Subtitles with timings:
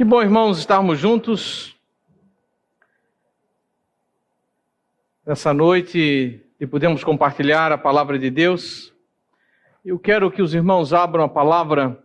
[0.00, 1.76] Que bom, irmãos, estarmos juntos
[5.26, 8.94] nessa noite e podemos compartilhar a palavra de Deus.
[9.84, 12.02] Eu quero que os irmãos abram a palavra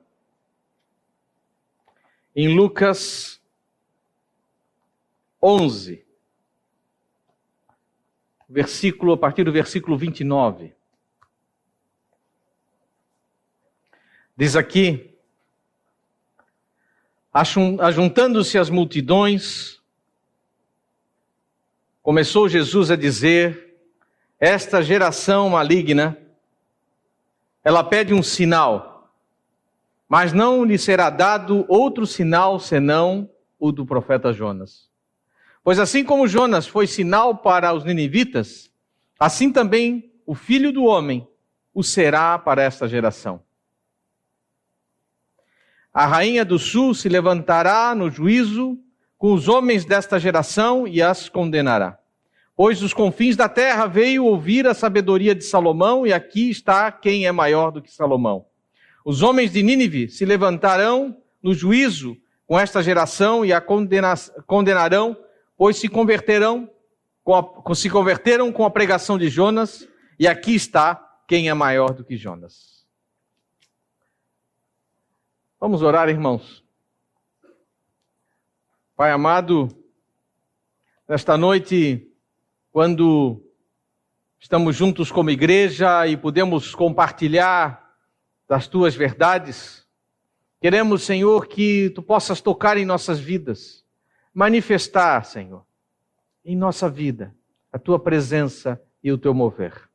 [2.35, 3.41] em Lucas
[5.41, 6.05] 11,
[8.49, 10.75] versículo a partir do versículo 29.
[14.35, 15.14] Diz aqui:
[17.35, 19.81] Ajuntando-se as multidões,
[22.01, 23.75] começou Jesus a dizer:
[24.39, 26.17] Esta geração maligna,
[27.61, 29.13] ela pede um sinal,
[30.07, 33.29] mas não lhe será dado outro sinal senão
[33.59, 34.89] o do profeta Jonas.
[35.61, 38.71] Pois assim como Jonas foi sinal para os ninivitas,
[39.19, 41.27] assim também o filho do homem
[41.73, 43.43] o será para esta geração.
[45.95, 48.77] A rainha do sul se levantará no juízo
[49.17, 51.97] com os homens desta geração e as condenará.
[52.53, 57.25] Pois dos confins da terra veio ouvir a sabedoria de Salomão, e aqui está quem
[57.25, 58.45] é maior do que Salomão.
[59.05, 65.15] Os homens de Nínive se levantarão no juízo com esta geração e a condenarão,
[65.57, 66.69] pois se converterão,
[67.25, 69.87] a, se converteram com a pregação de Jonas,
[70.19, 72.74] e aqui está quem é maior do que Jonas.
[75.65, 76.63] Vamos orar, irmãos.
[78.95, 79.67] Pai amado,
[81.09, 82.07] nesta noite,
[82.71, 83.41] quando
[84.39, 87.97] estamos juntos como igreja e podemos compartilhar
[88.47, 89.87] das tuas verdades,
[90.61, 93.83] queremos, Senhor, que tu possas tocar em nossas vidas,
[94.31, 95.65] manifestar, Senhor,
[96.45, 97.35] em nossa vida
[97.73, 99.89] a tua presença e o teu mover.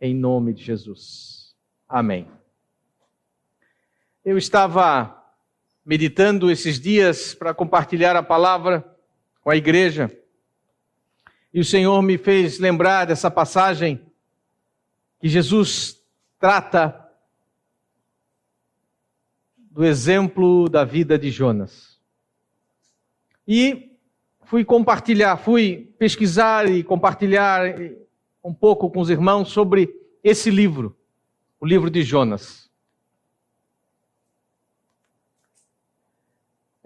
[0.00, 1.54] Em nome de Jesus.
[1.86, 2.26] Amém.
[4.24, 5.22] Eu estava
[5.84, 8.82] meditando esses dias para compartilhar a palavra
[9.42, 10.10] com a igreja.
[11.52, 14.00] E o Senhor me fez lembrar dessa passagem
[15.20, 16.02] que Jesus
[16.38, 17.06] trata
[19.58, 22.00] do exemplo da vida de Jonas.
[23.46, 23.94] E
[24.44, 27.62] fui compartilhar, fui pesquisar e compartilhar
[28.42, 30.96] um pouco com os irmãos sobre esse livro,
[31.60, 32.64] o livro de Jonas.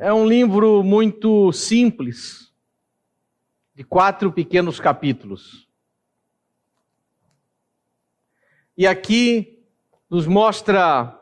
[0.00, 2.54] É um livro muito simples,
[3.74, 5.68] de quatro pequenos capítulos.
[8.76, 9.60] E aqui
[10.08, 11.20] nos mostra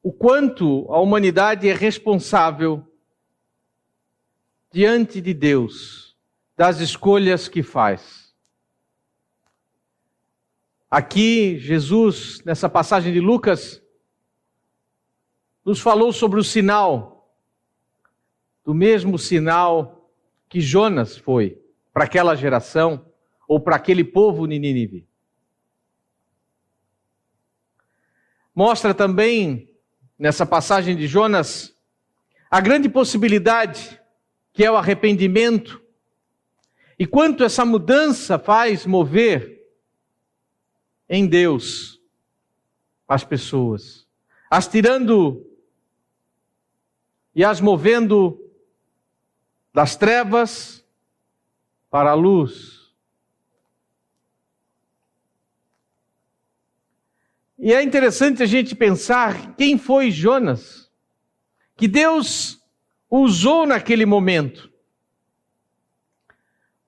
[0.00, 2.86] o quanto a humanidade é responsável
[4.70, 6.16] diante de Deus
[6.56, 8.32] das escolhas que faz.
[10.88, 13.82] Aqui, Jesus, nessa passagem de Lucas,
[15.64, 17.32] nos falou sobre o sinal,
[18.64, 20.10] do mesmo sinal
[20.48, 21.60] que Jonas foi
[21.92, 23.06] para aquela geração
[23.46, 25.06] ou para aquele povo de Nínive.
[28.54, 29.70] Mostra também,
[30.18, 31.74] nessa passagem de Jonas,
[32.50, 34.00] a grande possibilidade
[34.52, 35.80] que é o arrependimento
[36.98, 39.66] e quanto essa mudança faz mover
[41.08, 42.00] em Deus
[43.08, 44.06] as pessoas,
[44.50, 45.49] as tirando
[47.34, 48.38] e as movendo
[49.72, 50.84] das trevas
[51.90, 52.80] para a luz.
[57.58, 60.90] E é interessante a gente pensar quem foi Jonas,
[61.76, 62.58] que Deus
[63.10, 64.72] usou naquele momento.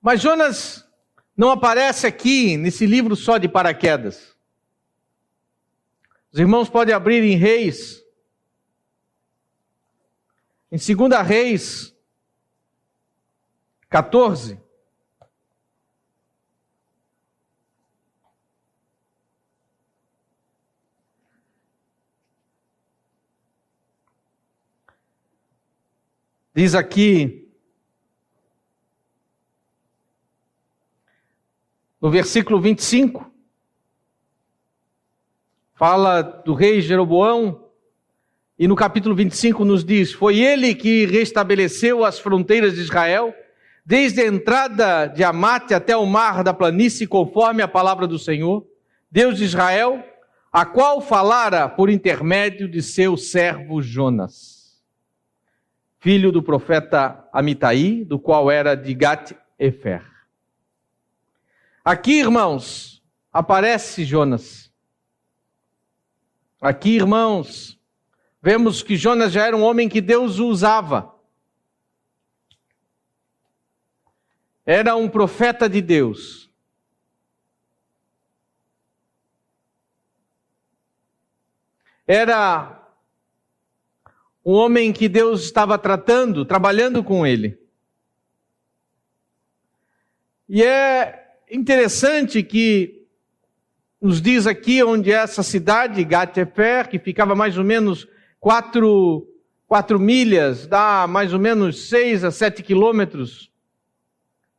[0.00, 0.88] Mas Jonas
[1.36, 4.34] não aparece aqui nesse livro só de paraquedas.
[6.32, 8.01] Os irmãos podem abrir em Reis,
[10.72, 11.94] em 2 Reis
[13.90, 14.58] 14,
[26.54, 27.52] diz aqui,
[32.00, 33.30] no versículo 25,
[35.74, 37.61] fala do rei Jeroboão,
[38.62, 43.34] e no capítulo 25 nos diz: Foi ele que restabeleceu as fronteiras de Israel,
[43.84, 48.64] desde a entrada de Amate até o mar da planície, conforme a palavra do Senhor,
[49.10, 50.00] Deus de Israel,
[50.52, 54.80] a qual falara por intermédio de seu servo Jonas,
[55.98, 60.04] filho do profeta Amitai, do qual era de Gat-Efer.
[61.84, 64.72] Aqui, irmãos, aparece Jonas.
[66.60, 67.81] Aqui, irmãos,
[68.42, 71.14] vemos que Jonas já era um homem que Deus usava.
[74.66, 76.50] Era um profeta de Deus.
[82.06, 82.80] Era
[84.44, 87.58] um homem que Deus estava tratando, trabalhando com ele.
[90.48, 93.06] E é interessante que
[94.00, 98.06] nos diz aqui onde é essa cidade, Gatefer, que ficava mais ou menos
[98.42, 99.24] quatro,
[99.68, 103.52] quatro milhas, dá mais ou menos seis a sete quilômetros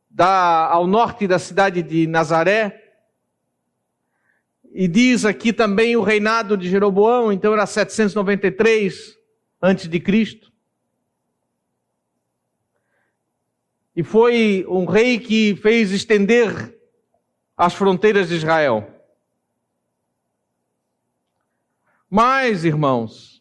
[0.08, 2.82] da, ao norte da cidade de Nazaré.
[4.72, 9.18] E diz aqui também o reinado de Jeroboão, então era 793
[9.60, 10.50] antes de Cristo.
[13.94, 16.74] E foi um rei que fez estender
[17.54, 18.90] as fronteiras de Israel.
[22.08, 23.33] Mas, irmãos,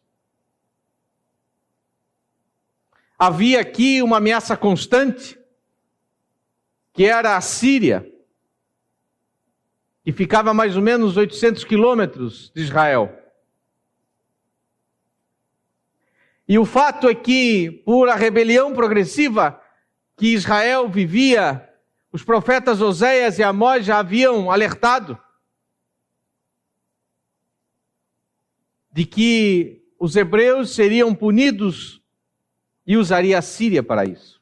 [3.25, 5.39] havia aqui uma ameaça constante,
[6.91, 8.05] que era a Síria,
[10.03, 13.17] que ficava a mais ou menos 800 quilômetros de Israel.
[16.45, 19.57] E o fato é que, por a rebelião progressiva
[20.17, 21.67] que Israel vivia,
[22.11, 25.17] os profetas Oséias e Amós já haviam alertado
[28.91, 32.02] de que os hebreus seriam punidos
[32.85, 34.41] e usaria a Síria para isso.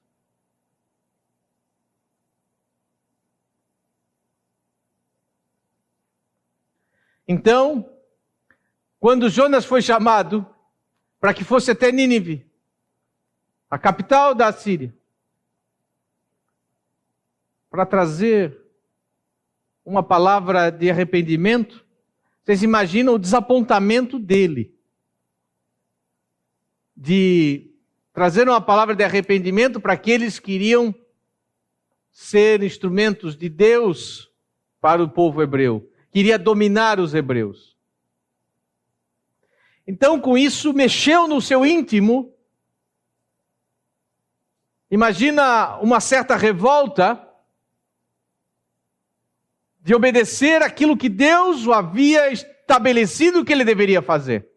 [7.28, 7.90] Então,
[9.00, 10.46] quando Jonas foi chamado
[11.20, 12.46] para que fosse até Nínive,
[13.70, 14.94] a capital da Síria,
[17.70, 18.60] para trazer
[19.86, 21.86] uma palavra de arrependimento,
[22.44, 24.78] vocês imaginam o desapontamento dele
[26.98, 27.71] de
[28.22, 30.94] trazer uma palavra de arrependimento para aqueles que iriam
[32.12, 34.32] ser instrumentos de Deus
[34.80, 37.76] para o povo hebreu, queria dominar os hebreus.
[39.88, 42.32] Então, com isso, mexeu no seu íntimo.
[44.92, 47.28] Imagina uma certa revolta
[49.80, 54.50] de obedecer aquilo que Deus o havia estabelecido que ele deveria fazer.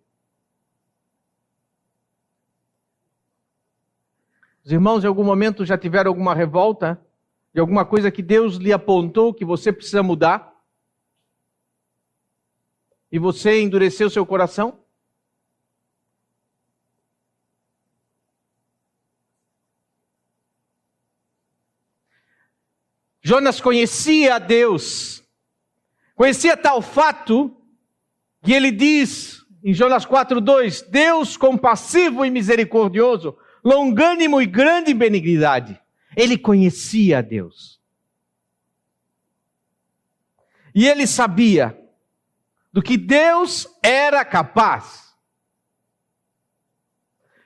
[4.65, 6.99] Os irmãos, em algum momento já tiveram alguma revolta
[7.53, 10.55] de alguma coisa que Deus lhe apontou que você precisa mudar?
[13.13, 14.83] E você endureceu seu coração?
[23.21, 25.23] Jonas conhecia a Deus,
[26.15, 27.55] conhecia tal fato
[28.43, 35.81] que ele diz em Jonas 4:2, Deus compassivo e misericordioso, longânimo e grande benignidade.
[36.15, 37.81] Ele conhecia a Deus.
[40.75, 41.81] E ele sabia
[42.73, 45.15] do que Deus era capaz.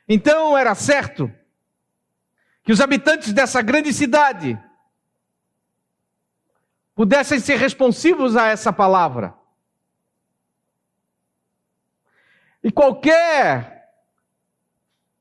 [0.08, 1.30] Então era certo
[2.64, 4.58] que os habitantes dessa grande cidade
[6.94, 9.34] pudessem ser responsivos a essa palavra.
[12.64, 13.77] E qualquer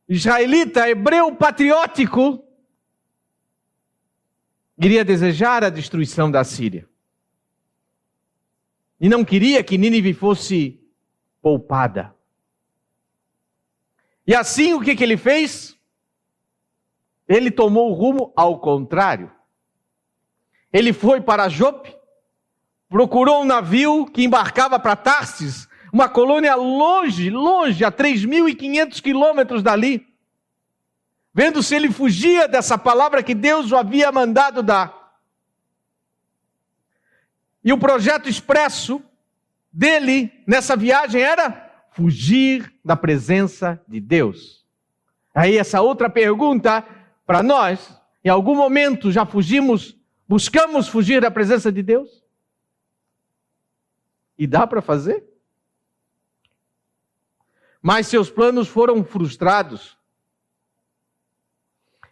[0.07, 2.43] israelita, hebreu patriótico,
[4.77, 6.87] iria desejar a destruição da Síria.
[8.99, 10.79] E não queria que Nínive fosse
[11.41, 12.15] poupada.
[14.25, 15.77] E assim o que, que ele fez?
[17.27, 19.31] Ele tomou o rumo ao contrário.
[20.71, 21.95] Ele foi para Jope,
[22.89, 25.66] procurou um navio que embarcava para Tarsis,
[25.97, 30.07] uma colônia longe, longe, a 3.500 quilômetros dali,
[31.33, 35.17] vendo se ele fugia dessa palavra que Deus o havia mandado dar.
[37.63, 39.01] E o projeto expresso
[39.71, 44.65] dele nessa viagem era fugir da presença de Deus.
[45.33, 46.85] Aí essa outra pergunta
[47.25, 52.21] para nós, em algum momento já fugimos Buscamos fugir da presença de Deus?
[54.37, 55.23] E dá para fazer?
[57.87, 59.97] Mas seus planos foram frustrados.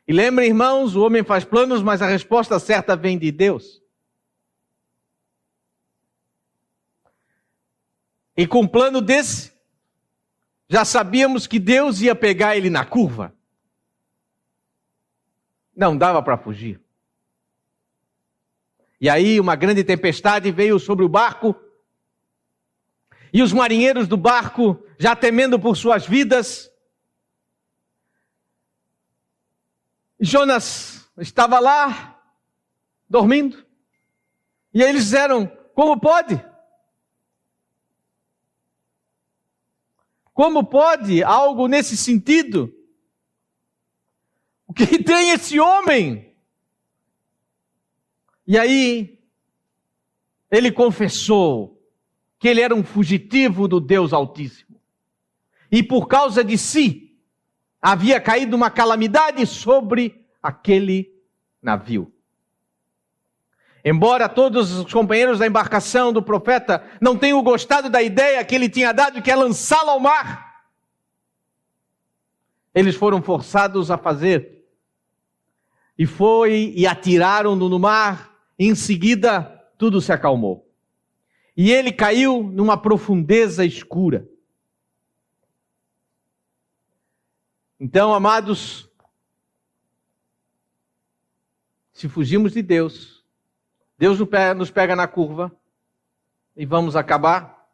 [0.07, 3.83] E lembrem, irmãos, o homem faz planos, mas a resposta certa vem de Deus.
[8.37, 9.51] E com um plano desse,
[10.69, 13.35] já sabíamos que Deus ia pegar ele na curva.
[15.75, 16.79] Não dava para fugir.
[19.01, 21.53] E aí uma grande tempestade veio sobre o barco.
[23.33, 26.71] E os marinheiros do barco, já temendo por suas vidas,
[30.19, 32.21] Jonas estava lá,
[33.09, 33.65] dormindo.
[34.73, 36.43] E eles disseram: Como pode?
[40.33, 42.73] Como pode algo nesse sentido?
[44.67, 46.35] O que tem esse homem?
[48.47, 49.17] E aí,
[50.51, 51.81] ele confessou
[52.37, 54.64] que ele era um fugitivo do Deus Altíssimo.
[55.75, 57.19] E por causa de si,
[57.81, 61.13] havia caído uma calamidade sobre aquele
[61.61, 62.13] navio.
[63.83, 68.69] Embora todos os companheiros da embarcação do profeta não tenham gostado da ideia que ele
[68.69, 70.63] tinha dado, que é lançá-lo ao mar,
[72.73, 74.65] eles foram forçados a fazer.
[75.97, 79.41] E foi e atiraram-no no mar, e em seguida
[79.77, 80.71] tudo se acalmou.
[81.57, 84.25] E ele caiu numa profundeza escura.
[87.79, 88.89] Então, amados,
[91.91, 93.25] se fugimos de Deus,
[93.97, 94.17] Deus
[94.55, 95.51] nos pega na curva
[96.55, 97.69] e vamos acabar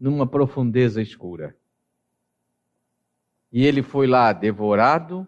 [0.00, 1.56] numa profundeza escura.
[3.50, 5.26] E ele foi lá devorado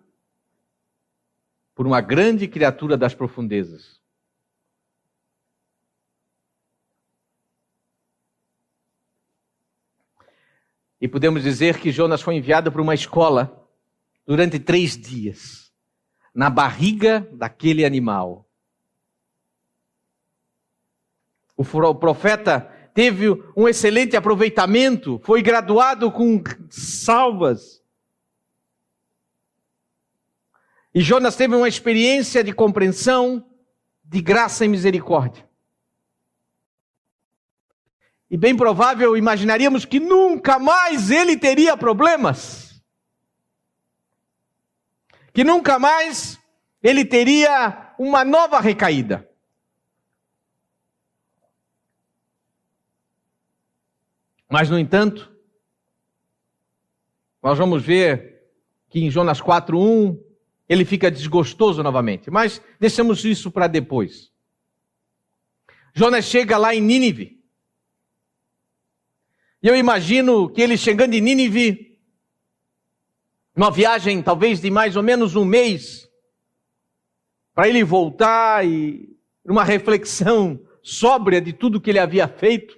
[1.75, 4.01] por uma grande criatura das profundezas.
[10.99, 13.64] E podemos dizer que Jonas foi enviado para uma escola
[14.27, 15.73] durante três dias,
[16.35, 18.49] na barriga daquele animal.
[21.57, 21.65] O
[21.95, 22.61] profeta
[22.93, 27.83] teve um excelente aproveitamento, foi graduado com salvas.
[30.95, 33.45] E Jonas teve uma experiência de compreensão,
[34.05, 35.49] de graça e misericórdia.
[38.31, 42.64] E bem provável, imaginaríamos que nunca mais ele teria problemas.
[45.35, 46.41] Que nunca mais
[46.83, 49.29] ele teria uma nova recaída.
[54.49, 55.35] Mas, no entanto,
[57.43, 58.49] nós vamos ver
[58.89, 60.23] que em Jonas 4:1
[60.69, 62.31] ele fica desgostoso novamente.
[62.31, 64.33] Mas deixamos isso para depois.
[65.93, 67.43] Jonas chega lá em Nínive.
[69.63, 71.94] E eu imagino que ele chegando em Nínive,
[73.57, 76.11] uma viagem talvez de mais ou menos um mês,
[77.55, 82.77] para ele voltar e uma reflexão sóbria de tudo que ele havia feito.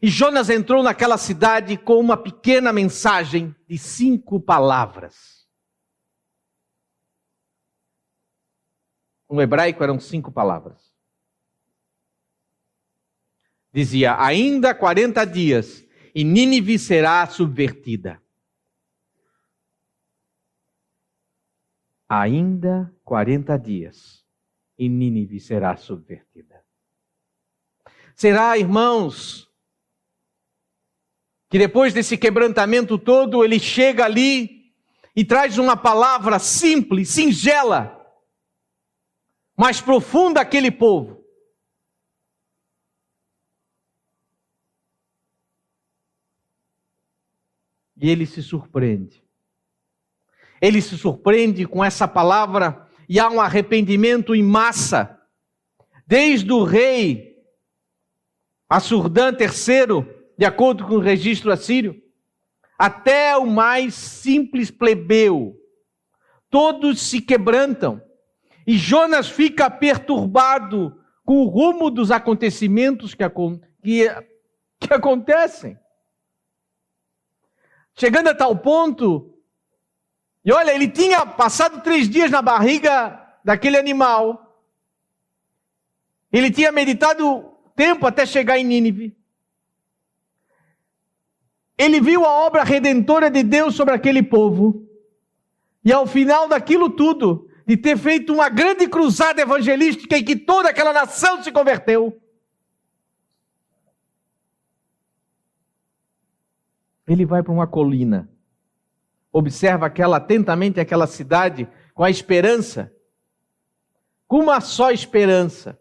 [0.00, 5.46] E Jonas entrou naquela cidade com uma pequena mensagem de cinco palavras.
[9.28, 10.80] No hebraico eram cinco palavras.
[13.70, 18.22] Dizia: ainda 40 dias e Nínive será subvertida.
[22.08, 24.24] Ainda 40 dias
[24.78, 26.64] e Nínive será subvertida.
[28.14, 29.48] Será, irmãos,
[31.50, 34.72] que depois desse quebrantamento todo, ele chega ali
[35.14, 37.94] e traz uma palavra simples, singela,
[39.56, 41.18] mas profunda àquele povo.
[48.00, 49.27] E ele se surpreende.
[50.60, 55.18] Ele se surpreende com essa palavra e há um arrependimento em massa.
[56.06, 57.36] Desde o rei
[58.68, 62.00] Assurdã III, de acordo com o registro assírio,
[62.78, 65.56] até o mais simples plebeu.
[66.50, 68.00] Todos se quebrantam.
[68.66, 73.24] E Jonas fica perturbado com o rumo dos acontecimentos que,
[73.82, 74.08] que,
[74.80, 75.78] que acontecem.
[77.98, 79.37] Chegando a tal ponto,
[80.44, 84.64] e olha, ele tinha passado três dias na barriga daquele animal.
[86.32, 89.16] Ele tinha meditado tempo até chegar em Nínive.
[91.76, 94.86] Ele viu a obra redentora de Deus sobre aquele povo.
[95.84, 100.70] E ao final daquilo tudo, de ter feito uma grande cruzada evangelística em que toda
[100.70, 102.20] aquela nação se converteu,
[107.06, 108.28] ele vai para uma colina,
[109.32, 112.92] observa aquela atentamente aquela cidade com a esperança,
[114.26, 115.78] com uma só esperança,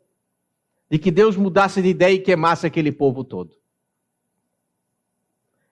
[0.89, 3.55] de que Deus mudasse de ideia e queimasse aquele povo todo.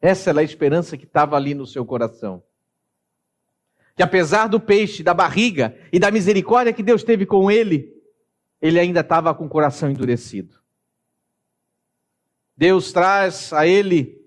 [0.01, 2.44] Essa era a esperança que estava ali no seu coração.
[3.96, 7.96] Que apesar do peixe, da barriga e da misericórdia que Deus teve com ele,
[8.62, 10.60] ele ainda estava com o coração endurecido.
[12.58, 14.25] Deus traz a ele,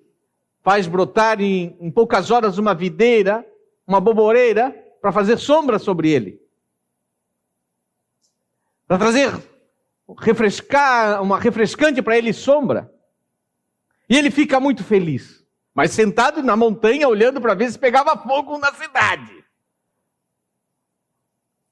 [0.69, 3.43] faz brotar em, em poucas horas uma videira,
[3.87, 4.71] uma boboreira,
[5.01, 6.43] para fazer sombra sobre ele.
[8.87, 9.33] Para trazer,
[10.19, 12.93] refrescar, uma refrescante para ele sombra.
[14.11, 15.43] E ele fica muito feliz.
[15.75, 19.43] Mas sentado na montanha, olhando para ver se pegava fogo na cidade.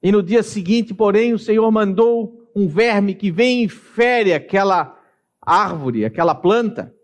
[0.01, 4.99] E no dia seguinte, porém, o Senhor mandou um verme que vem e fere aquela
[5.39, 6.96] árvore, aquela planta.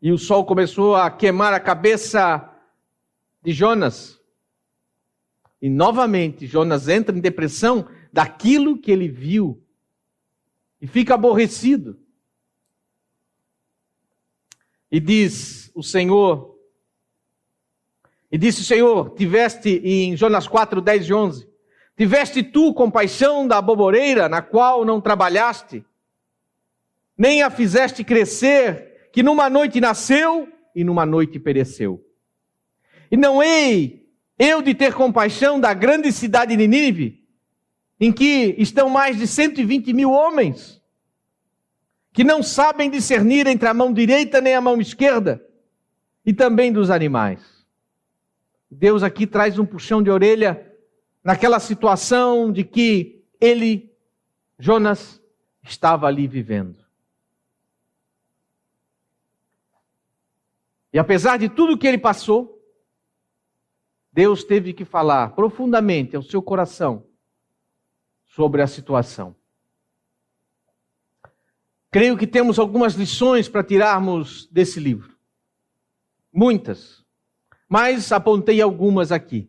[0.00, 2.48] E o sol começou a queimar a cabeça
[3.42, 4.20] de Jonas.
[5.60, 9.62] E novamente Jonas entra em depressão daquilo que ele viu
[10.80, 11.98] e fica aborrecido.
[14.90, 16.58] E diz o Senhor,
[18.32, 21.48] e disse o Senhor, tiveste em Jonas 4, 10 e 11,
[21.96, 25.84] tiveste tu compaixão da boboreira na qual não trabalhaste,
[27.16, 32.04] nem a fizeste crescer, que numa noite nasceu e numa noite pereceu.
[33.10, 37.22] E não hei eu de ter compaixão da grande cidade de Nínive,
[38.00, 40.80] em que estão mais de 120 mil homens,
[42.12, 45.44] que não sabem discernir entre a mão direita nem a mão esquerda,
[46.24, 47.40] e também dos animais.
[48.70, 50.66] Deus aqui traz um puxão de orelha
[51.22, 53.92] naquela situação de que ele,
[54.58, 55.20] Jonas,
[55.62, 56.79] estava ali vivendo.
[60.92, 62.60] E apesar de tudo que ele passou,
[64.12, 67.06] Deus teve que falar profundamente ao seu coração
[68.26, 69.36] sobre a situação.
[71.90, 75.16] Creio que temos algumas lições para tirarmos desse livro.
[76.32, 77.04] Muitas.
[77.68, 79.48] Mas apontei algumas aqui.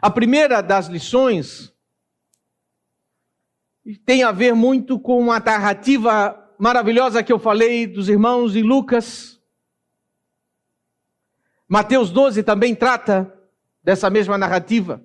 [0.00, 1.72] A primeira das lições
[4.04, 9.41] tem a ver muito com a narrativa maravilhosa que eu falei dos irmãos de Lucas.
[11.72, 13.34] Mateus 12 também trata
[13.82, 15.02] dessa mesma narrativa,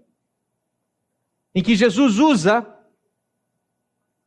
[1.55, 2.67] em que Jesus usa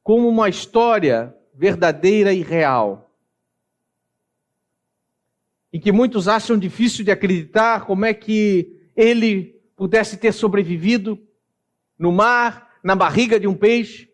[0.02, 3.14] como uma história verdadeira e real.
[5.70, 11.22] Em que muitos acham difícil de acreditar como é que ele pudesse ter sobrevivido
[11.98, 14.10] no mar, na barriga de um peixe,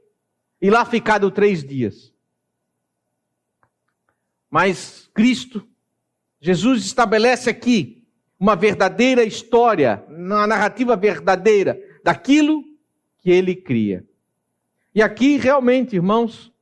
[0.60, 2.12] e lá ficado três dias.
[4.50, 5.64] Mas Cristo,
[6.40, 7.95] Jesus estabelece aqui
[8.38, 12.62] uma verdadeira história, uma narrativa verdadeira daquilo
[13.18, 14.04] que ele cria.
[14.94, 16.52] E aqui, realmente, irmãos,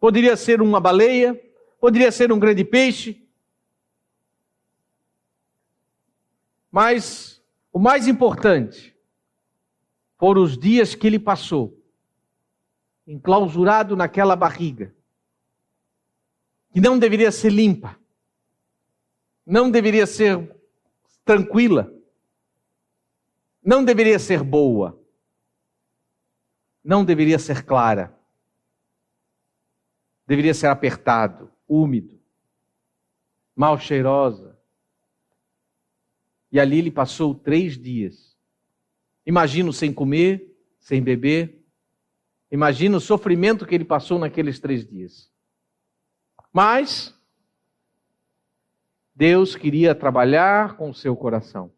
[0.00, 1.34] Poderia ser uma baleia,
[1.80, 3.26] poderia ser um grande peixe.
[6.70, 8.96] Mas o mais importante
[10.16, 11.76] foram os dias que ele passou
[13.06, 14.94] enclausurado naquela barriga,
[16.70, 17.98] que não deveria ser limpa,
[19.46, 20.56] não deveria ser
[21.28, 21.92] tranquila,
[23.62, 24.98] não deveria ser boa,
[26.82, 28.18] não deveria ser clara
[30.28, 32.20] deveria ser apertado, úmido,
[33.56, 34.58] mal cheirosa.
[36.52, 38.36] E ali ele passou três dias.
[39.24, 41.64] Imagino sem comer, sem beber.
[42.50, 45.32] Imagina o sofrimento que ele passou naqueles três dias.
[46.52, 47.17] Mas
[49.18, 51.72] Deus queria trabalhar com o seu coração.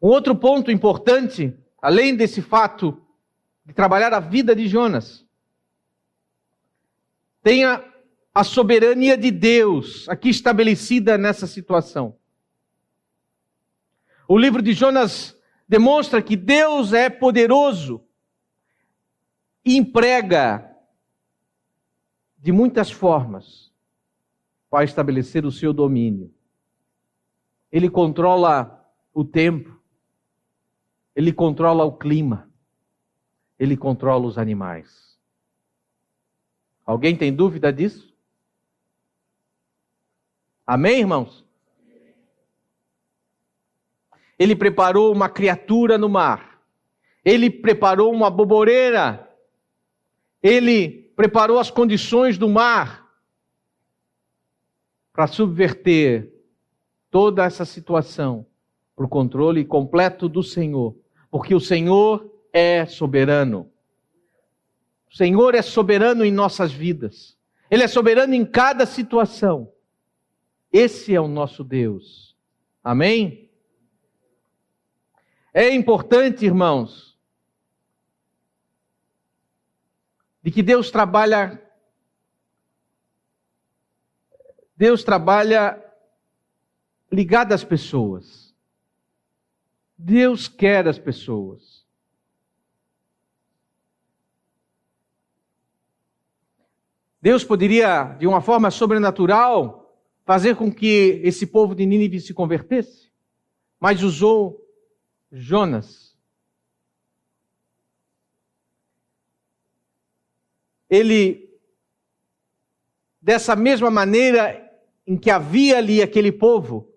[0.00, 3.04] Um outro ponto importante, além desse fato
[3.66, 5.26] de trabalhar a vida de Jonas,
[7.42, 7.84] tenha
[8.32, 12.16] a soberania de Deus aqui estabelecida nessa situação.
[14.28, 15.36] O livro de Jonas
[15.68, 18.00] demonstra que Deus é poderoso
[19.64, 20.70] e emprega
[22.38, 23.63] de muitas formas
[24.74, 26.34] para estabelecer o seu domínio.
[27.70, 29.80] Ele controla o tempo,
[31.14, 32.50] ele controla o clima,
[33.56, 35.16] ele controla os animais.
[36.84, 38.12] Alguém tem dúvida disso?
[40.66, 41.46] Amém, irmãos?
[44.36, 46.60] Ele preparou uma criatura no mar.
[47.24, 49.32] Ele preparou uma boboreira.
[50.42, 53.03] Ele preparou as condições do mar
[55.14, 56.34] para subverter
[57.08, 58.44] toda essa situação
[58.96, 60.96] para o controle completo do Senhor,
[61.30, 63.70] porque o Senhor é soberano.
[65.08, 67.38] O Senhor é soberano em nossas vidas.
[67.70, 69.72] Ele é soberano em cada situação.
[70.72, 72.36] Esse é o nosso Deus.
[72.82, 73.48] Amém?
[75.52, 77.16] É importante, irmãos,
[80.42, 81.63] de que Deus trabalha
[84.76, 85.80] Deus trabalha
[87.10, 88.54] ligado às pessoas.
[89.96, 91.84] Deus quer as pessoas.
[97.22, 103.10] Deus poderia, de uma forma sobrenatural, fazer com que esse povo de Nínive se convertesse,
[103.80, 104.60] mas usou
[105.32, 106.14] Jonas.
[110.90, 111.50] Ele,
[113.22, 114.63] dessa mesma maneira
[115.06, 116.88] em que havia ali aquele povo,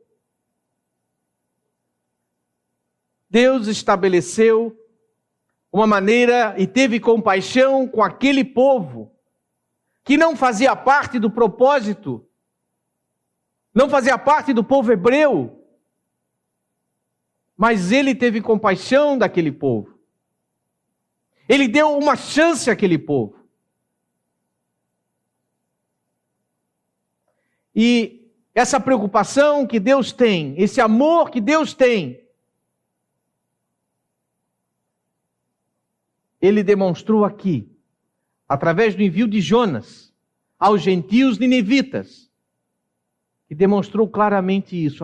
[3.29, 4.75] Deus estabeleceu
[5.71, 9.11] uma maneira e teve compaixão com aquele povo
[10.03, 12.25] que não fazia parte do propósito,
[13.73, 15.67] não fazia parte do povo hebreu,
[17.57, 19.99] mas ele teve compaixão daquele povo.
[21.49, 23.36] Ele deu uma chance àquele povo.
[27.79, 32.19] E essa preocupação que Deus tem, esse amor que Deus tem,
[36.41, 37.69] ele demonstrou aqui,
[38.49, 40.11] através do envio de Jonas
[40.57, 42.31] aos gentios ninivitas,
[43.47, 45.03] que demonstrou claramente isso,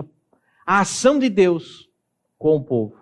[0.65, 1.87] a, ação de Deus
[2.39, 2.97] com o povo.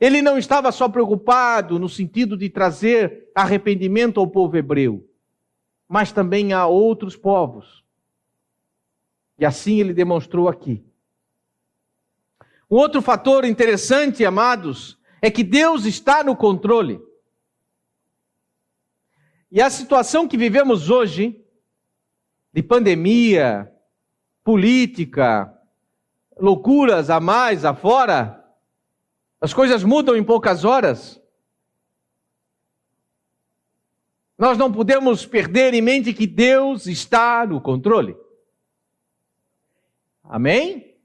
[0.00, 5.06] Ele não estava só preocupado no sentido de trazer arrependimento ao povo hebreu,
[5.86, 7.79] mas também a outros povos.
[9.40, 10.84] E assim ele demonstrou aqui.
[12.70, 17.00] Um outro fator interessante, amados, é que Deus está no controle.
[19.50, 21.42] E a situação que vivemos hoje,
[22.52, 23.72] de pandemia,
[24.44, 25.52] política,
[26.38, 28.44] loucuras a mais, afora,
[29.40, 31.18] as coisas mudam em poucas horas.
[34.36, 38.19] Nós não podemos perder em mente que Deus está no controle.
[40.30, 40.96] Amém?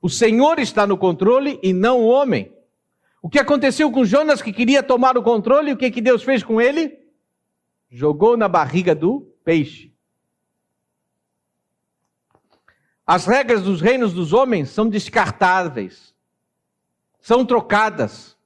[0.00, 2.52] O Senhor está no controle e não o homem.
[3.22, 5.72] O que aconteceu com Jonas que queria tomar o controle?
[5.72, 6.98] O que, que Deus fez com ele?
[7.88, 9.94] Jogou na barriga do peixe.
[13.06, 16.12] As regras dos reinos dos homens são descartáveis,
[17.20, 18.36] são trocadas.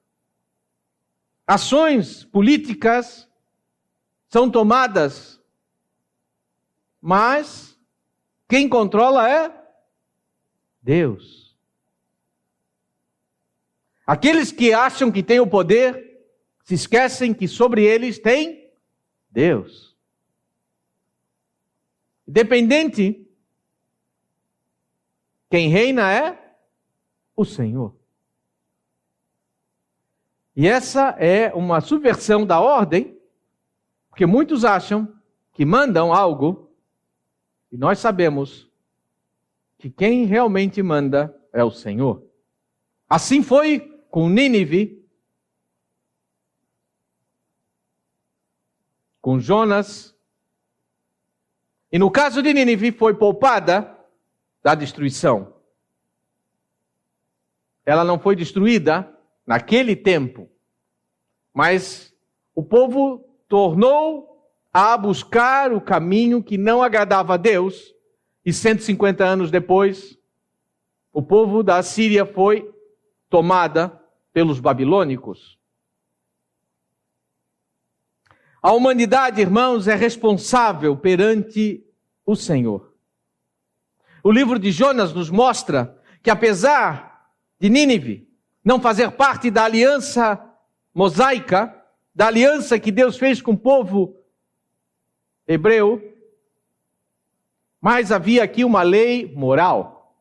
[1.47, 3.27] Ações políticas
[4.29, 5.41] são tomadas,
[7.01, 7.76] mas
[8.49, 9.53] quem controla é
[10.81, 11.57] Deus.
[14.07, 16.25] Aqueles que acham que têm o poder,
[16.63, 18.71] se esquecem que sobre eles tem
[19.31, 19.97] Deus.
[22.27, 23.29] Independente,
[25.51, 26.57] quem reina é
[27.37, 27.95] o Senhor.
[30.55, 33.21] E essa é uma subversão da ordem,
[34.09, 35.15] porque muitos acham
[35.53, 36.66] que mandam algo,
[37.77, 38.67] e nós sabemos
[39.77, 42.27] que quem realmente manda é o Senhor.
[43.07, 45.07] Assim foi com Nínive,
[49.21, 50.17] com Jonas.
[51.93, 53.95] E no caso de Nínive foi poupada
[54.63, 55.55] da destruição.
[57.85, 59.15] Ela não foi destruída
[59.47, 60.49] naquele tempo,
[61.53, 62.11] mas
[62.55, 64.36] o povo tornou
[64.79, 67.95] a buscar o caminho que não agradava a Deus,
[68.45, 70.19] e 150 anos depois,
[71.11, 72.71] o povo da Síria foi
[73.31, 73.99] tomada
[74.35, 75.59] pelos babilônicos.
[78.61, 81.83] A humanidade, irmãos, é responsável perante
[82.27, 82.93] o Senhor.
[84.23, 88.29] O livro de Jonas nos mostra que, apesar de Nínive
[88.63, 90.39] não fazer parte da aliança
[90.95, 91.75] mosaica,
[92.15, 94.26] da aliança que Deus fez com o povo
[95.47, 96.15] hebreu,
[97.81, 100.17] mas havia aqui uma lei moral.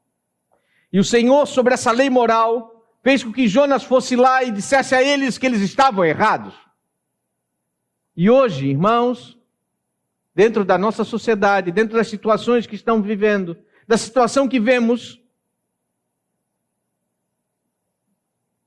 [0.91, 4.95] E o Senhor, sobre essa lei moral, fez com que Jonas fosse lá e dissesse
[4.95, 6.53] a eles que eles estavam errados.
[8.15, 9.37] E hoje, irmãos,
[10.33, 13.57] dentro da nossa sociedade, dentro das situações que estão vivendo,
[13.87, 15.21] da situação que vemos,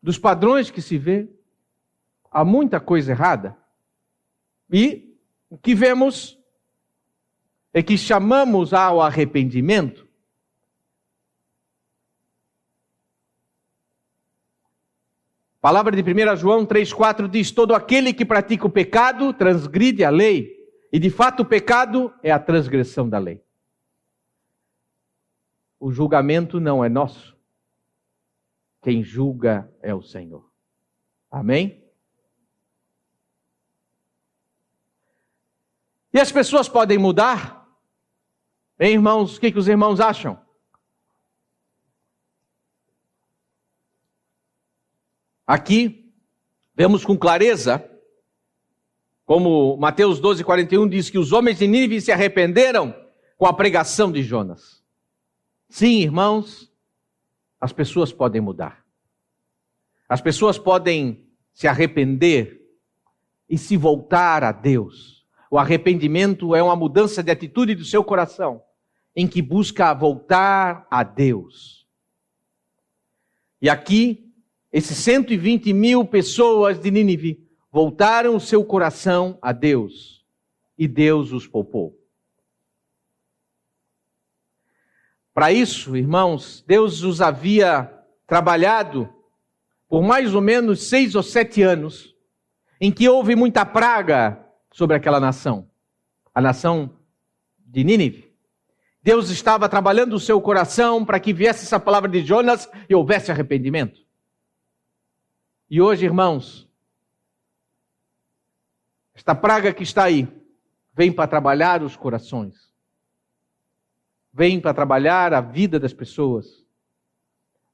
[0.03, 1.29] dos padrões que se vê,
[2.31, 3.57] há muita coisa errada.
[4.71, 5.15] E
[5.51, 6.38] o que vemos
[7.73, 10.09] é que chamamos ao arrependimento
[15.69, 20.57] palavra de 1 João 3,4 diz: Todo aquele que pratica o pecado transgride a lei.
[20.91, 23.45] E de fato o pecado é a transgressão da lei.
[25.79, 27.37] O julgamento não é nosso.
[28.81, 30.51] Quem julga é o Senhor.
[31.31, 31.85] Amém?
[36.15, 37.58] E as pessoas podem mudar?
[38.81, 40.39] Hein, irmãos, o que, que os irmãos acham?
[45.47, 46.13] Aqui,
[46.75, 47.91] vemos com clareza,
[49.25, 52.95] como Mateus 12, 41 diz que os homens de Nínive se arrependeram
[53.37, 54.83] com a pregação de Jonas.
[55.69, 56.73] Sim, irmãos,
[57.61, 58.85] as pessoas podem mudar.
[60.09, 62.63] As pessoas podem se arrepender
[63.49, 65.27] e se voltar a Deus.
[65.51, 68.63] O arrependimento é uma mudança de atitude do seu coração,
[69.19, 71.85] em que busca voltar a Deus.
[73.61, 74.33] E aqui,
[74.71, 80.25] esses 120 mil pessoas de Nínive voltaram o seu coração a Deus,
[80.79, 81.99] e Deus os poupou.
[85.35, 87.93] Para isso, irmãos, Deus os havia
[88.25, 89.13] trabalhado
[89.89, 92.15] por mais ou menos seis ou sete anos,
[92.81, 95.69] em que houve muita praga sobre aquela nação,
[96.33, 96.97] a nação
[97.59, 98.28] de Nínive.
[99.03, 103.31] Deus estava trabalhando o seu coração para que viesse essa palavra de Jonas e houvesse
[103.31, 104.01] arrependimento.
[105.71, 106.69] E hoje, irmãos,
[109.15, 110.27] esta praga que está aí
[110.95, 112.73] vem para trabalhar os corações,
[114.33, 116.67] vem para trabalhar a vida das pessoas,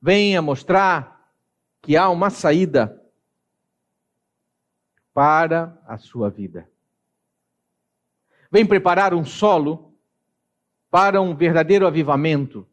[0.01, 1.33] vem a mostrar
[1.81, 3.01] que há uma saída
[5.15, 6.69] para a sua vida.
[8.51, 9.94] Vem preparar um solo
[10.95, 12.65] para um verdadeiro avivamento,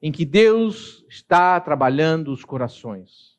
[0.00, 3.38] em que Deus está trabalhando os corações,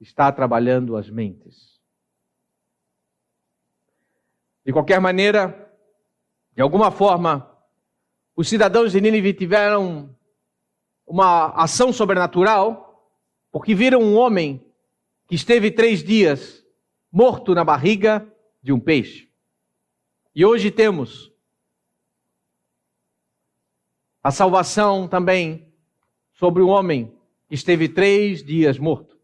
[0.00, 1.80] está trabalhando as mentes.
[4.64, 5.72] De qualquer maneira,
[6.52, 7.48] de alguma forma,
[8.34, 10.12] os cidadãos de Nínive tiveram
[11.06, 13.08] uma ação sobrenatural
[13.52, 14.66] porque viram um homem
[15.28, 16.66] que esteve três dias
[17.08, 18.26] morto na barriga
[18.60, 19.30] de um peixe.
[20.34, 21.35] E hoje temos
[24.26, 25.72] a salvação também
[26.32, 27.16] sobre um homem
[27.48, 29.16] que esteve três dias morto.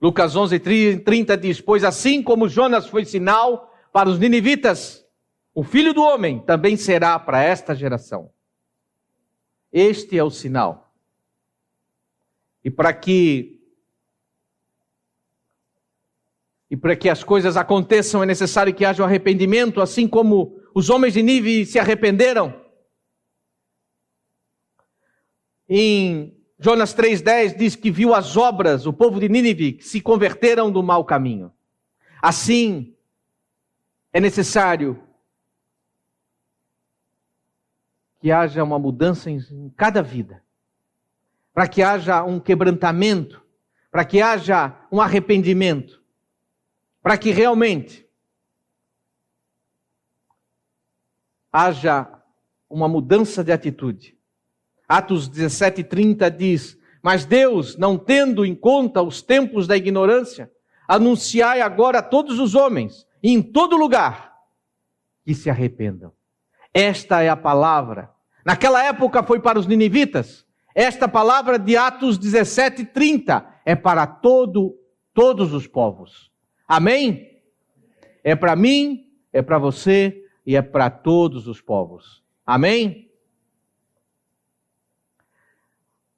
[0.00, 5.04] Lucas 11, 30 diz: Pois assim como Jonas foi sinal para os ninivitas,
[5.52, 8.30] o filho do homem também será para esta geração.
[9.72, 10.94] Este é o sinal.
[12.62, 13.60] E para que
[16.70, 20.55] e para que as coisas aconteçam é necessário que haja o um arrependimento, assim como
[20.76, 22.62] os homens de Nínive se arrependeram.
[25.66, 30.70] Em Jonas 3:10 diz que viu as obras, o povo de Nínive que se converteram
[30.70, 31.50] do mau caminho.
[32.20, 32.94] Assim,
[34.12, 35.02] é necessário
[38.20, 40.44] que haja uma mudança em cada vida
[41.54, 43.42] para que haja um quebrantamento,
[43.90, 46.02] para que haja um arrependimento,
[47.00, 48.05] para que realmente
[51.56, 52.06] haja
[52.68, 54.14] uma mudança de atitude.
[54.86, 60.50] Atos 17:30 diz: "Mas Deus, não tendo em conta os tempos da ignorância,
[60.86, 64.34] anunciai agora a todos os homens, em todo lugar,
[65.24, 66.12] que se arrependam."
[66.74, 68.10] Esta é a palavra.
[68.44, 74.76] Naquela época foi para os ninivitas, esta palavra de Atos 17, 30 é para todo,
[75.14, 76.30] todos os povos.
[76.68, 77.40] Amém?
[78.22, 82.22] É para mim, é para você e é para todos os povos.
[82.46, 83.10] Amém?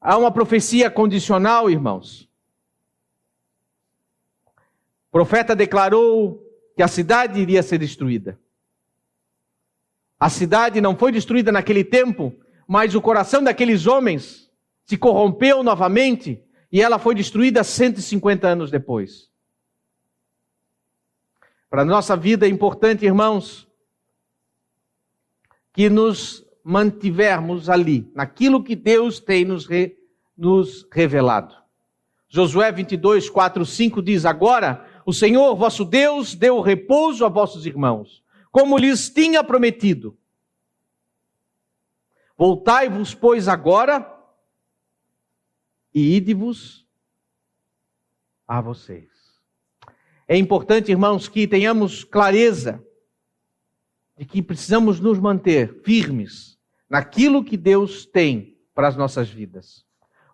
[0.00, 2.28] Há uma profecia condicional, irmãos.
[5.08, 6.44] O profeta declarou
[6.76, 8.38] que a cidade iria ser destruída.
[10.20, 14.52] A cidade não foi destruída naquele tempo, mas o coração daqueles homens
[14.84, 19.30] se corrompeu novamente e ela foi destruída 150 anos depois.
[21.70, 23.67] Para a nossa vida é importante, irmãos,
[25.72, 29.96] que nos mantivermos ali, naquilo que Deus tem nos, re,
[30.36, 31.54] nos revelado.
[32.28, 38.22] Josué 22, 4, 5 diz: Agora o Senhor vosso Deus deu repouso a vossos irmãos,
[38.50, 40.18] como lhes tinha prometido.
[42.36, 44.14] Voltai-vos, pois, agora
[45.94, 46.86] e ide-vos
[48.46, 49.08] a vocês.
[50.28, 52.84] É importante, irmãos, que tenhamos clareza
[54.18, 59.84] de que precisamos nos manter firmes naquilo que Deus tem para as nossas vidas.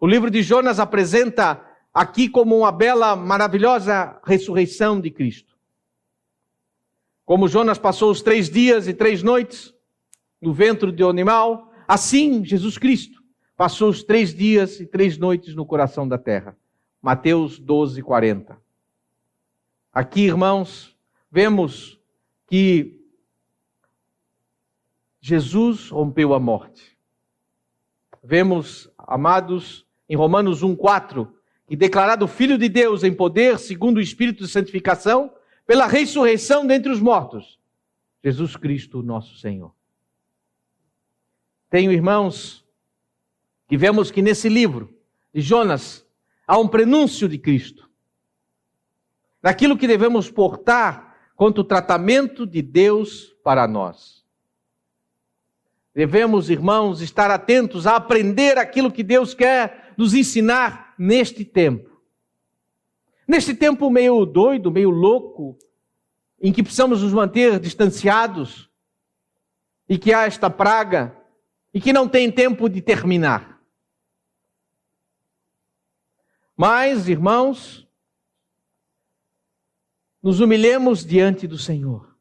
[0.00, 1.60] O livro de Jonas apresenta
[1.92, 5.54] aqui como uma bela, maravilhosa ressurreição de Cristo.
[7.24, 9.72] Como Jonas passou os três dias e três noites
[10.40, 13.24] no ventre de um animal, assim Jesus Cristo
[13.56, 16.56] Passou os três dias e três noites no coração da terra.
[17.00, 18.60] Mateus 12, 40.
[19.92, 20.96] Aqui, irmãos,
[21.30, 22.00] vemos
[22.48, 23.00] que
[25.26, 26.98] Jesus rompeu a morte.
[28.22, 31.32] Vemos, amados, em Romanos 1,4,
[31.66, 35.32] que declarado Filho de Deus em poder, segundo o Espírito de santificação,
[35.66, 37.58] pela ressurreição dentre os mortos,
[38.22, 39.74] Jesus Cristo, nosso Senhor.
[41.70, 42.62] Tenho irmãos
[43.66, 44.94] que vemos que nesse livro
[45.32, 46.06] de Jonas
[46.46, 47.88] há um prenúncio de Cristo.
[49.40, 54.23] Daquilo que devemos portar quanto o tratamento de Deus para nós.
[55.94, 62.02] Devemos, irmãos, estar atentos a aprender aquilo que Deus quer nos ensinar neste tempo.
[63.28, 65.57] Neste tempo meio doido, meio louco,
[66.40, 68.68] em que precisamos nos manter distanciados,
[69.88, 71.16] e que há esta praga,
[71.72, 73.62] e que não tem tempo de terminar.
[76.57, 77.87] Mas, irmãos,
[80.22, 82.13] nos humilhemos diante do Senhor.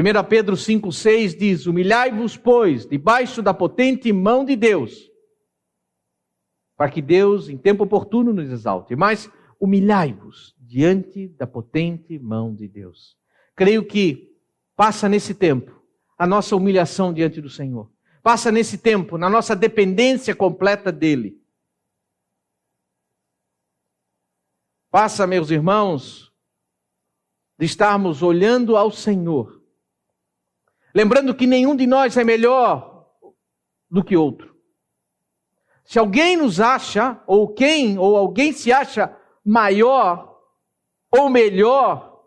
[0.00, 5.10] 1 Pedro 5,6 diz: Humilhai-vos, pois, debaixo da potente mão de Deus,
[6.74, 8.96] para que Deus, em tempo oportuno, nos exalte.
[8.96, 13.18] Mas humilhai-vos diante da potente mão de Deus.
[13.54, 14.34] Creio que
[14.74, 15.84] passa nesse tempo
[16.16, 17.92] a nossa humilhação diante do Senhor.
[18.22, 21.38] Passa nesse tempo na nossa dependência completa dEle.
[24.90, 26.32] Passa, meus irmãos,
[27.58, 29.59] de estarmos olhando ao Senhor
[30.94, 33.08] Lembrando que nenhum de nós é melhor
[33.90, 34.56] do que outro.
[35.84, 40.30] Se alguém nos acha, ou quem, ou alguém se acha maior
[41.10, 42.24] ou melhor,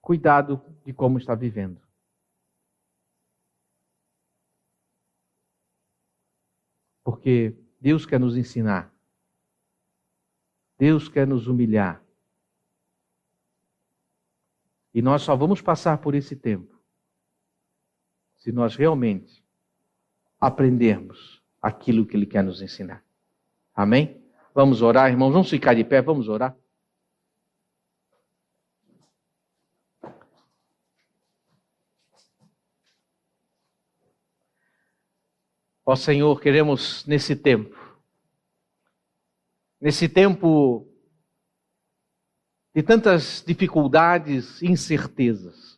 [0.00, 1.80] cuidado de como está vivendo.
[7.02, 8.94] Porque Deus quer nos ensinar.
[10.78, 12.00] Deus quer nos humilhar.
[14.94, 16.71] E nós só vamos passar por esse tempo
[18.42, 19.40] se nós realmente
[20.40, 23.04] aprendermos aquilo que Ele quer nos ensinar.
[23.72, 24.20] Amém?
[24.52, 25.32] Vamos orar, irmãos.
[25.32, 26.56] Vamos ficar de pé, vamos orar.
[35.86, 37.76] Ó Senhor, queremos nesse tempo,
[39.80, 40.88] nesse tempo
[42.74, 45.71] de tantas dificuldades e incertezas,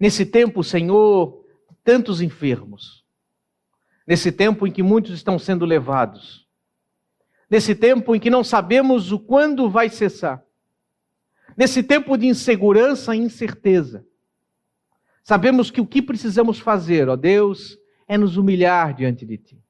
[0.00, 1.44] Nesse tempo, Senhor,
[1.84, 3.04] tantos enfermos.
[4.06, 6.48] Nesse tempo em que muitos estão sendo levados.
[7.50, 10.42] Nesse tempo em que não sabemos o quando vai cessar.
[11.54, 14.06] Nesse tempo de insegurança e incerteza.
[15.22, 19.62] Sabemos que o que precisamos fazer, ó Deus, é nos humilhar diante de Ti.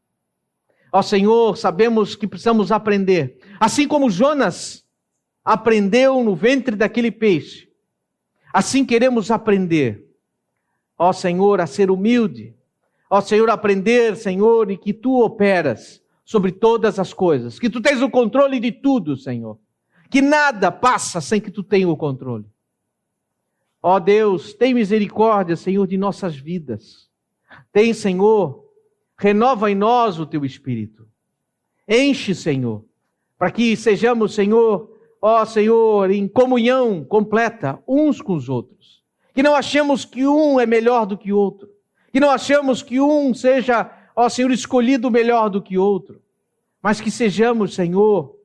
[0.93, 3.37] Ó Senhor, sabemos que precisamos aprender.
[3.59, 4.87] Assim como Jonas
[5.45, 7.69] aprendeu no ventre daquele peixe,
[8.53, 10.10] assim queremos aprender
[11.01, 12.55] ó Senhor, a ser humilde,
[13.09, 18.03] ó Senhor, aprender, Senhor, e que tu operas sobre todas as coisas, que tu tens
[18.03, 19.59] o controle de tudo, Senhor,
[20.11, 22.45] que nada passa sem que tu tenha o controle.
[23.83, 27.09] Ó Deus, tem misericórdia, Senhor, de nossas vidas.
[27.73, 28.63] Tem, Senhor,
[29.17, 31.09] renova em nós o teu espírito.
[31.89, 32.85] Enche, Senhor,
[33.39, 39.00] para que sejamos, Senhor, ó Senhor, em comunhão completa uns com os outros
[39.35, 41.69] que não achemos que um é melhor do que outro,
[42.13, 46.21] que não achemos que um seja, ó Senhor, escolhido melhor do que outro,
[46.83, 48.37] mas que sejamos, Senhor,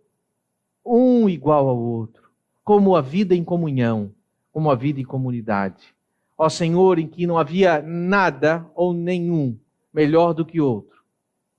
[0.85, 2.29] um igual ao outro,
[2.63, 4.13] como a vida em comunhão,
[4.51, 5.95] como a vida em comunidade.
[6.37, 9.57] Ó Senhor, em que não havia nada ou nenhum
[9.93, 11.03] melhor do que outro,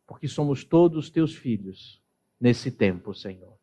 [0.06, 2.00] porque somos todos teus filhos
[2.40, 3.54] nesse tempo, Senhor.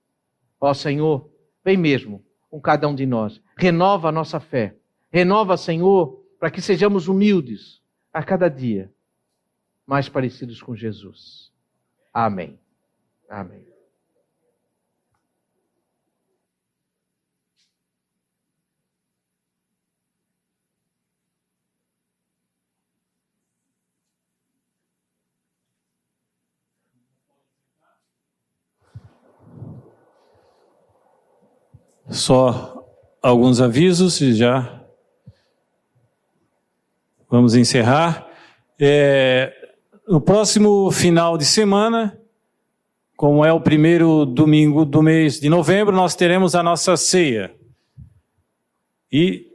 [0.60, 1.30] Ó Senhor,
[1.64, 4.76] vem mesmo com cada um de nós, renova a nossa fé
[5.14, 7.80] Renova, Senhor, para que sejamos humildes
[8.12, 8.92] a cada dia,
[9.86, 11.52] mais parecidos com Jesus.
[12.12, 12.60] Amém.
[13.30, 13.64] Amém.
[32.10, 32.84] Só
[33.22, 34.83] alguns avisos e já
[37.34, 38.28] Vamos encerrar.
[38.80, 39.52] É,
[40.08, 42.16] no próximo final de semana,
[43.18, 47.52] como é o primeiro domingo do mês de novembro, nós teremos a nossa ceia.
[49.12, 49.48] E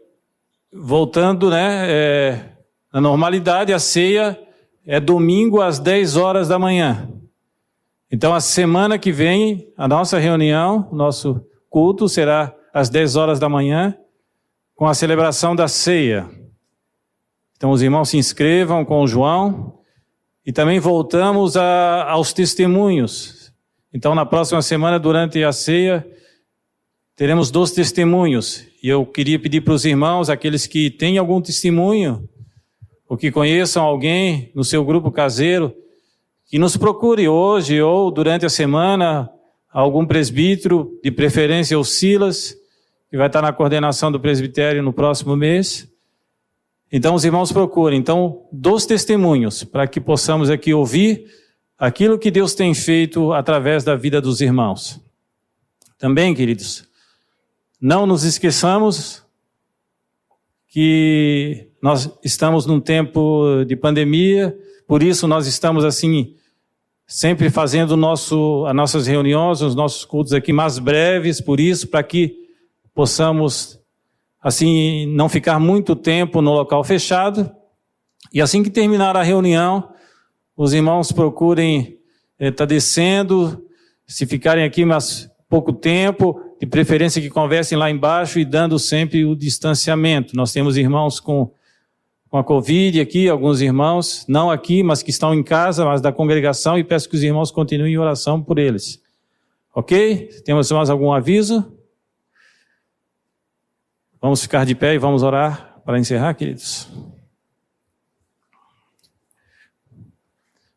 [0.73, 2.45] voltando, né, é,
[2.93, 4.37] na normalidade, a ceia
[4.85, 7.09] é domingo às 10 horas da manhã.
[8.11, 13.39] Então, a semana que vem, a nossa reunião, o nosso culto será às 10 horas
[13.39, 13.97] da manhã,
[14.75, 16.38] com a celebração da ceia.
[17.59, 19.75] Então, os irmãos se inscrevam com o João.
[20.47, 23.53] E também voltamos a, aos testemunhos.
[23.93, 26.07] Então, na próxima semana, durante a ceia,
[27.17, 28.65] teremos dois testemunhos.
[28.81, 32.29] E eu queria pedir para os irmãos, aqueles que têm algum testemunho,
[33.09, 35.75] ou que conheçam alguém no seu grupo caseiro,
[36.47, 39.29] que nos procure hoje ou durante a semana
[39.69, 42.55] algum presbítero, de preferência o Silas,
[43.11, 45.88] que vai estar na coordenação do presbitério no próximo mês.
[46.91, 51.27] Então os irmãos procurem, então, dos testemunhos, para que possamos aqui ouvir
[51.79, 55.01] aquilo que Deus tem feito através da vida dos irmãos.
[55.99, 56.89] Também, queridos,
[57.81, 59.23] não nos esqueçamos
[60.69, 66.35] que nós estamos num tempo de pandemia, por isso nós estamos assim
[67.07, 72.03] sempre fazendo nosso, as nossas reuniões, os nossos cultos aqui mais breves, por isso, para
[72.03, 72.37] que
[72.95, 73.78] possamos
[74.43, 77.51] assim não ficar muito tempo no local fechado.
[78.33, 79.91] E assim que terminar a reunião,
[80.57, 81.99] os irmãos procurem
[82.39, 83.65] estar eh, tá descendo,
[84.07, 89.25] se ficarem aqui mais pouco tempo, de preferência que conversem lá embaixo e dando sempre
[89.25, 90.37] o distanciamento.
[90.37, 91.51] Nós temos irmãos com,
[92.29, 96.13] com a Covid aqui, alguns irmãos, não aqui, mas que estão em casa, mas da
[96.13, 99.01] congregação, e peço que os irmãos continuem em oração por eles.
[99.75, 100.29] Ok?
[100.45, 101.78] Temos mais algum aviso?
[104.21, 106.89] Vamos ficar de pé e vamos orar para encerrar, queridos.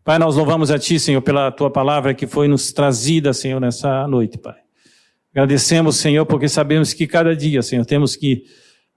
[0.04, 4.08] Pai, nós louvamos a Ti, Senhor, pela Tua palavra que foi nos trazida, Senhor, nessa
[4.08, 4.58] noite, Pai.
[5.32, 8.46] Agradecemos, Senhor, porque sabemos que cada dia, Senhor, temos que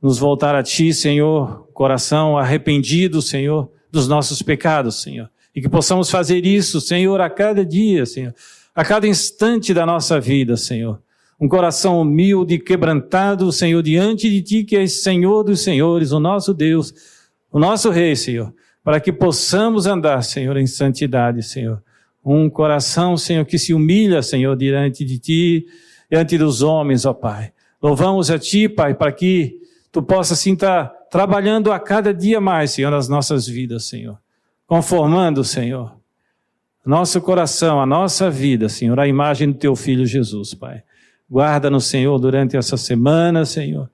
[0.02, 5.30] nos voltar a Ti, Senhor, coração arrependido, Senhor, dos nossos pecados, Senhor.
[5.54, 8.34] E que possamos fazer isso, Senhor, a cada dia, Senhor,
[8.74, 11.00] a cada instante da nossa vida, Senhor
[11.40, 16.54] um coração humilde, quebrantado, Senhor, diante de Ti, que és Senhor dos Senhores, o nosso
[16.54, 16.94] Deus,
[17.50, 21.82] o nosso Rei, Senhor, para que possamos andar, Senhor, em santidade, Senhor.
[22.24, 25.66] Um coração, Senhor, que se humilha, Senhor, diante de Ti,
[26.10, 27.52] diante dos homens, ó Pai.
[27.82, 29.60] Louvamos a Ti, Pai, para que
[29.94, 34.18] Tu possas, assim, estar trabalhando a cada dia mais, Senhor, nas nossas vidas, Senhor.
[34.66, 35.94] Conformando, Senhor,
[36.84, 40.82] nosso coração, a nossa vida, Senhor, a imagem do Teu Filho Jesus, Pai.
[41.34, 43.90] Guarda-nos, Senhor, durante essa semana, Senhor.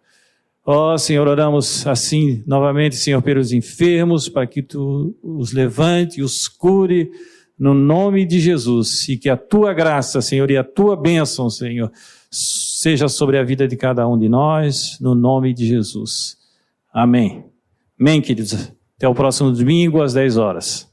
[0.62, 6.47] Ó oh, Senhor, oramos assim novamente, Senhor, pelos enfermos, para que Tu os levante, os
[6.47, 7.11] cure,
[7.59, 11.91] no nome de Jesus, e que a Tua graça, Senhor, e a Tua bênção, Senhor,
[12.30, 16.36] seja sobre a vida de cada um de nós, no nome de Jesus.
[16.93, 17.47] Amém.
[17.99, 18.70] Amém, queridos.
[18.99, 20.89] Até o próximo domingo, às 10 horas.